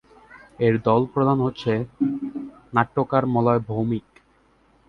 [0.59, 1.79] এর দল প্রধান হচ্ছেন
[2.73, 4.07] নাট্যকার মলয় ভৌমিক।